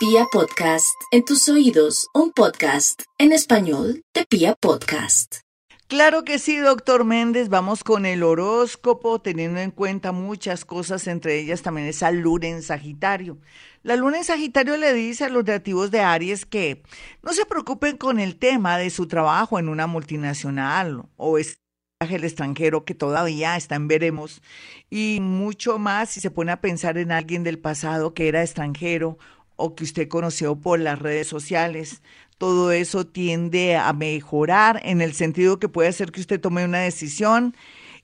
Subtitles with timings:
[0.00, 5.40] Pia Podcast, en tus oídos, un podcast en español de Pia Podcast.
[5.88, 7.50] Claro que sí, doctor Méndez.
[7.50, 12.62] Vamos con el horóscopo, teniendo en cuenta muchas cosas, entre ellas también esa luna en
[12.62, 13.36] Sagitario.
[13.82, 16.82] La luna en Sagitario le dice a los nativos de Aries que
[17.22, 21.60] no se preocupen con el tema de su trabajo en una multinacional o es
[22.00, 24.40] el extranjero que todavía está en veremos
[24.88, 29.18] y mucho más si se pone a pensar en alguien del pasado que era extranjero
[29.60, 32.02] o que usted conoció por las redes sociales.
[32.38, 36.78] Todo eso tiende a mejorar en el sentido que puede hacer que usted tome una
[36.78, 37.54] decisión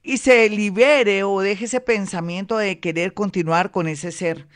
[0.03, 4.47] y se libere o deje ese pensamiento de querer continuar con ese ser.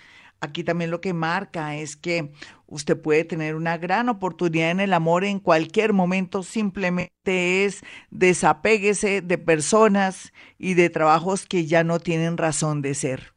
[0.40, 2.32] Aquí también lo que marca es que
[2.66, 9.22] usted puede tener una gran oportunidad en el amor en cualquier momento, simplemente es desapéguese
[9.22, 13.34] de personas y de trabajos que ya no tienen razón de ser.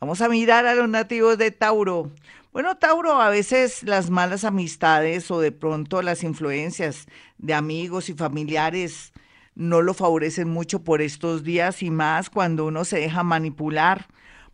[0.00, 2.10] Vamos a mirar a los nativos de Tauro.
[2.52, 7.06] Bueno, Tauro, a veces las malas amistades o de pronto las influencias
[7.38, 9.14] de amigos y familiares
[9.54, 14.06] no lo favorecen mucho por estos días y más cuando uno se deja manipular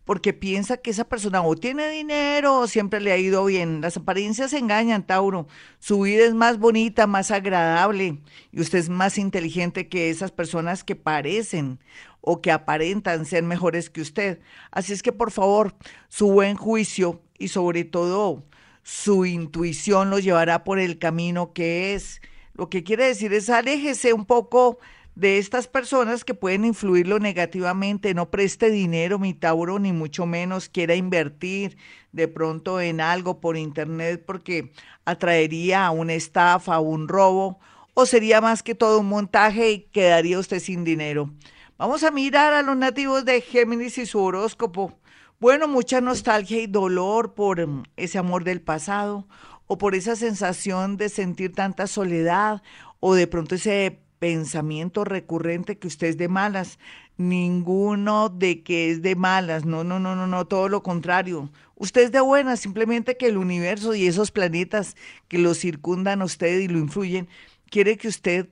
[0.05, 3.81] porque piensa que esa persona o tiene dinero o siempre le ha ido bien.
[3.81, 5.47] Las apariencias engañan, Tauro.
[5.79, 8.21] Su vida es más bonita, más agradable
[8.53, 11.79] y usted es más inteligente que esas personas que parecen
[12.21, 14.39] o que aparentan ser mejores que usted.
[14.71, 15.75] Así es que por favor,
[16.07, 18.43] su buen juicio y sobre todo
[18.83, 22.21] su intuición lo llevará por el camino que es.
[22.53, 24.79] Lo que quiere decir es aléjese un poco
[25.15, 28.13] de estas personas que pueden influirlo negativamente.
[28.13, 31.77] No preste dinero, mi Tauro, ni mucho menos quiera invertir
[32.11, 34.71] de pronto en algo por internet porque
[35.05, 37.59] atraería a una estafa, un robo,
[37.93, 41.31] o sería más que todo un montaje y quedaría usted sin dinero.
[41.77, 44.97] Vamos a mirar a los nativos de Géminis y su horóscopo.
[45.39, 49.25] Bueno, mucha nostalgia y dolor por mm, ese amor del pasado
[49.67, 52.61] o por esa sensación de sentir tanta soledad
[52.99, 56.77] o de pronto ese pensamiento recurrente que usted es de malas,
[57.15, 61.49] ninguno de que es de malas, no, no, no, no, no, todo lo contrario.
[61.75, 64.97] Usted es de buenas, simplemente que el universo y esos planetas
[65.29, 67.29] que lo circundan a usted y lo influyen,
[67.69, 68.49] quiere que usted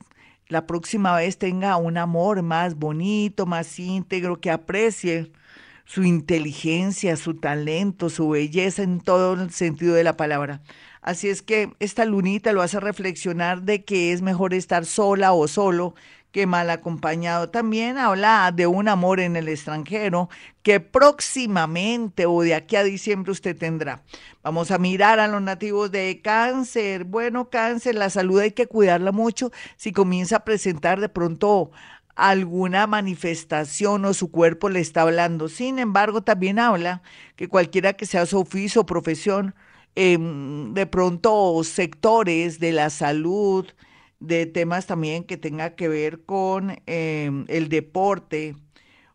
[0.48, 5.34] la próxima vez tenga un amor más bonito, más íntegro, que aprecie
[5.88, 10.62] su inteligencia, su talento, su belleza en todo el sentido de la palabra.
[11.02, 15.48] Así es que esta lunita lo hace reflexionar de que es mejor estar sola o
[15.48, 15.96] solo
[16.34, 17.50] que mal acompañado.
[17.50, 20.30] También habla de un amor en el extranjero
[20.62, 24.04] que próximamente o de aquí a diciembre usted tendrá.
[24.44, 27.06] Vamos a mirar a los nativos de cáncer.
[27.06, 29.52] Bueno, cáncer, la salud hay que cuidarla mucho.
[29.78, 31.72] Si comienza a presentar de pronto
[32.18, 35.50] alguna manifestación o su cuerpo le está hablando.
[35.50, 37.02] Sin embargo, también habla
[37.36, 39.56] que cualquiera que sea su oficio o profesión,
[40.00, 43.66] Em, de pronto sectores de la salud,
[44.20, 48.56] de temas también que tenga que ver con em, el deporte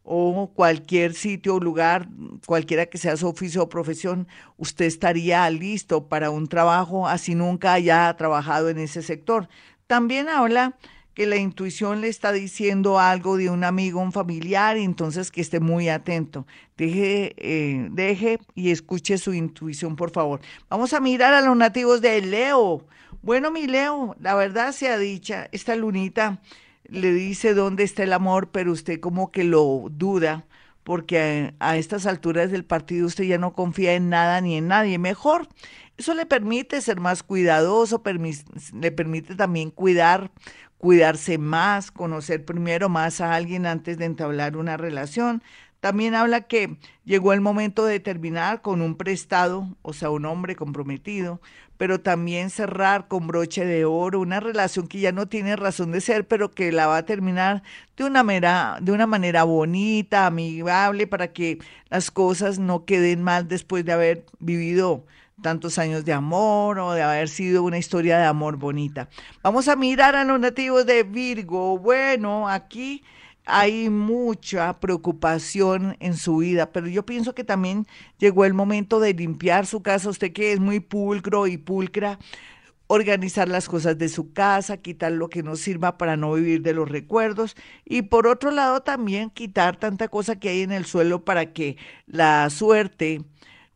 [0.03, 2.09] o cualquier sitio o lugar,
[2.47, 4.27] cualquiera que sea su oficio o profesión,
[4.57, 9.49] usted estaría listo para un trabajo así nunca haya trabajado en ese sector.
[9.87, 10.77] También habla
[11.15, 15.61] que la intuición le está diciendo algo de un amigo, un familiar, entonces que esté
[15.61, 16.47] muy atento.
[16.77, 20.41] Deje, eh, deje y escuche su intuición, por favor.
[20.71, 22.87] Vamos a mirar a los nativos de Leo.
[23.21, 26.41] Bueno, mi Leo, la verdad sea dicha, esta lunita
[26.85, 30.47] le dice dónde está el amor, pero usted como que lo duda,
[30.83, 34.99] porque a estas alturas del partido usted ya no confía en nada ni en nadie.
[34.99, 35.49] Mejor,
[35.97, 38.03] eso le permite ser más cuidadoso,
[38.75, 40.33] le permite también cuidar
[40.83, 45.41] cuidarse más, conocer primero más a alguien antes de entablar una relación.
[45.79, 50.57] También habla que llegó el momento de terminar con un prestado, o sea, un hombre
[50.57, 51.41] comprometido,
[51.77, 56.01] pero también cerrar con broche de oro una relación que ya no tiene razón de
[56.01, 57.63] ser, pero que la va a terminar
[57.97, 61.59] de una manera, de una manera bonita, amigable, para que
[61.91, 65.05] las cosas no queden mal después de haber vivido
[65.43, 69.09] tantos años de amor o de haber sido una historia de amor bonita.
[69.43, 71.79] Vamos a mirar a los nativos de Virgo.
[71.79, 73.03] Bueno, aquí
[73.45, 77.87] hay mucha preocupación en su vida, pero yo pienso que también
[78.19, 80.09] llegó el momento de limpiar su casa.
[80.09, 82.19] Usted que es muy pulcro y pulcra,
[82.87, 86.75] organizar las cosas de su casa, quitar lo que no sirva para no vivir de
[86.75, 91.25] los recuerdos y por otro lado también quitar tanta cosa que hay en el suelo
[91.25, 93.25] para que la suerte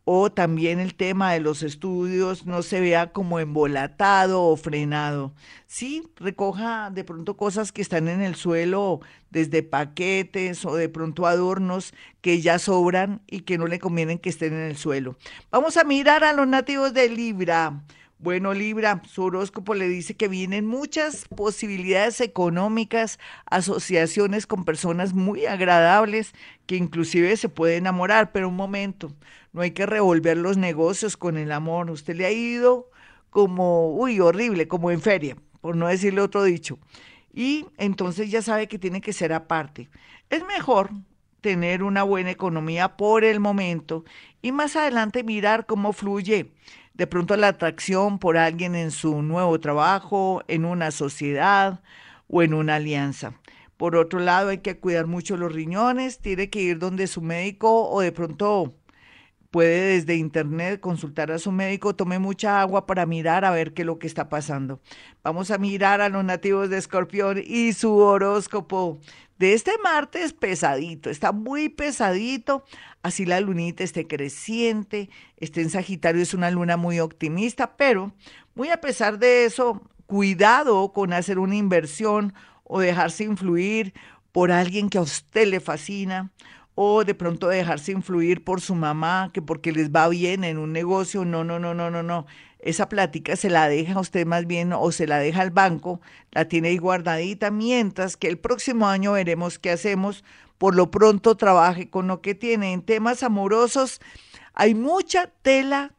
[0.09, 5.33] o también el tema de los estudios no se vea como embolatado o frenado.
[5.65, 9.01] Sí, recoja de pronto cosas que están en el suelo,
[9.31, 14.29] desde paquetes o de pronto adornos que ya sobran y que no le convienen que
[14.29, 15.17] estén en el suelo.
[15.51, 17.83] Vamos a mirar a los nativos de Libra.
[18.19, 25.45] Bueno, Libra, su horóscopo le dice que vienen muchas posibilidades económicas, asociaciones con personas muy
[25.45, 26.33] agradables
[26.65, 29.13] que inclusive se puede enamorar, pero un momento,
[29.53, 31.91] no hay que revolver los negocios con el amor.
[31.91, 32.89] Usted le ha ido
[33.29, 36.79] como, uy, horrible, como en feria, por no decirle otro dicho.
[37.31, 39.89] Y entonces ya sabe que tiene que ser aparte.
[40.31, 40.89] Es mejor
[41.41, 44.05] tener una buena economía por el momento
[44.41, 46.51] y más adelante mirar cómo fluye
[46.97, 51.81] de pronto la atracción por alguien en su nuevo trabajo, en una sociedad
[52.27, 53.33] o en una alianza.
[53.77, 57.87] Por otro lado, hay que cuidar mucho los riñones, tiene que ir donde su médico
[57.87, 58.73] o de pronto
[59.51, 63.83] puede desde internet consultar a su médico, tome mucha agua para mirar a ver qué
[63.83, 64.81] es lo que está pasando.
[65.23, 68.99] Vamos a mirar a los nativos de Escorpión y su horóscopo
[69.37, 72.65] de este martes pesadito, está muy pesadito,
[73.07, 78.13] así la lunita esté creciente, este en Sagitario es una luna muy optimista, pero
[78.55, 82.33] muy a pesar de eso, cuidado con hacer una inversión
[82.63, 83.93] o dejarse influir
[84.31, 86.31] por alguien que a usted le fascina
[86.75, 90.73] o de pronto dejarse influir por su mamá, que porque les va bien en un
[90.73, 92.27] negocio, no, no, no, no, no, no
[92.59, 96.01] esa plática se la deja usted más bien o se la deja al banco,
[96.31, 100.23] la tiene ahí guardadita, mientras que el próximo año veremos qué hacemos.
[100.57, 102.73] Por lo pronto trabaje con lo que tiene.
[102.73, 104.01] En temas amorosos
[104.53, 105.93] hay mucha tela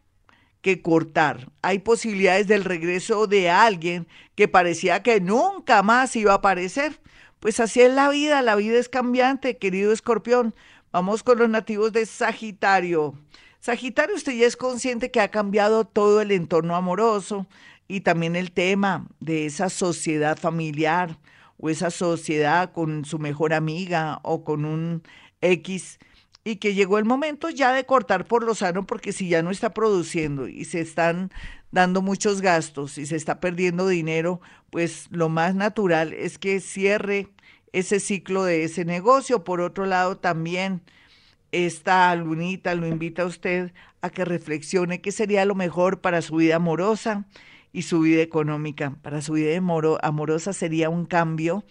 [0.62, 1.52] que cortar.
[1.62, 7.00] Hay posibilidades del regreso de alguien que parecía que nunca más iba a aparecer.
[7.38, 10.56] Pues así es la vida, la vida es cambiante, querido escorpión.
[10.90, 13.14] Vamos con los nativos de Sagitario.
[13.60, 17.46] Sagitario, usted ya es consciente que ha cambiado todo el entorno amoroso
[17.88, 21.18] y también el tema de esa sociedad familiar
[21.58, 25.02] o esa sociedad con su mejor amiga o con un
[25.40, 25.98] X
[26.44, 29.50] y que llegó el momento ya de cortar por lo sano porque si ya no
[29.50, 31.30] está produciendo y se están
[31.72, 34.40] dando muchos gastos y se está perdiendo dinero,
[34.70, 37.28] pues lo más natural es que cierre
[37.72, 39.44] ese ciclo de ese negocio.
[39.44, 40.82] Por otro lado, también
[41.52, 43.72] esta lunita lo invita a usted
[44.02, 47.26] a que reflexione qué sería lo mejor para su vida amorosa
[47.72, 48.96] y su vida económica.
[49.02, 49.56] Para su vida
[50.02, 51.64] amorosa sería un cambio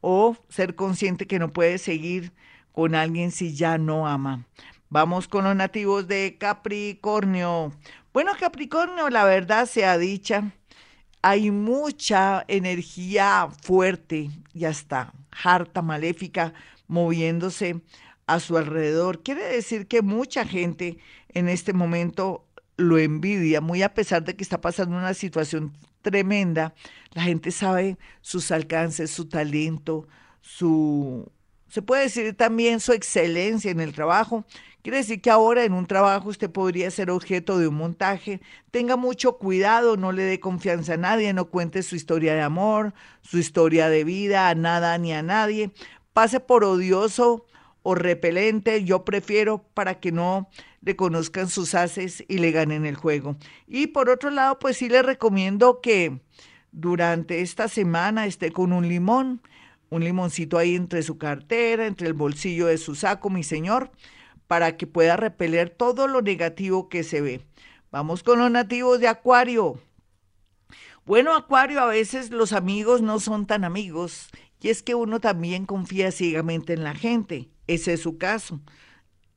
[0.00, 2.32] o ser consciente que no puede seguir
[2.72, 4.46] con alguien si ya no ama.
[4.90, 7.72] Vamos con los nativos de Capricornio.
[8.12, 10.52] Bueno, Capricornio, la verdad sea dicha,
[11.20, 16.54] hay mucha energía fuerte, ya está, harta, maléfica,
[16.86, 17.82] moviéndose
[18.28, 19.22] a su alrededor.
[19.22, 20.98] Quiere decir que mucha gente
[21.30, 22.44] en este momento
[22.76, 26.74] lo envidia, muy a pesar de que está pasando una situación tremenda.
[27.14, 30.06] La gente sabe sus alcances, su talento,
[30.42, 31.32] su,
[31.68, 34.44] se puede decir también su excelencia en el trabajo.
[34.82, 38.40] Quiere decir que ahora en un trabajo usted podría ser objeto de un montaje.
[38.70, 42.94] Tenga mucho cuidado, no le dé confianza a nadie, no cuente su historia de amor,
[43.22, 45.72] su historia de vida, a nada ni a nadie.
[46.12, 47.46] Pase por odioso
[47.88, 50.50] o repelente, yo prefiero para que no
[50.82, 53.36] le conozcan sus haces y le ganen el juego.
[53.66, 56.20] Y por otro lado, pues sí le recomiendo que
[56.70, 59.40] durante esta semana esté con un limón,
[59.88, 63.90] un limoncito ahí entre su cartera, entre el bolsillo de su saco, mi señor,
[64.48, 67.40] para que pueda repeler todo lo negativo que se ve.
[67.90, 69.80] Vamos con los nativos de Acuario.
[71.08, 74.28] Bueno, Acuario, a veces los amigos no son tan amigos
[74.60, 77.48] y es que uno también confía ciegamente en la gente.
[77.66, 78.60] Ese es su caso.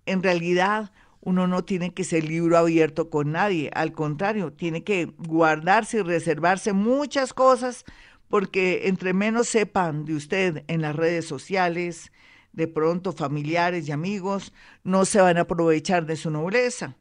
[0.05, 3.71] En realidad, uno no tiene que ser libro abierto con nadie.
[3.73, 7.85] Al contrario, tiene que guardarse y reservarse muchas cosas
[8.27, 12.11] porque entre menos sepan de usted en las redes sociales,
[12.51, 14.51] de pronto familiares y amigos,
[14.83, 16.97] no se van a aprovechar de su nobleza.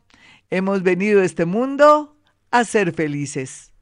[0.50, 2.16] hemos venido a este mundo
[2.50, 3.73] a ser felices.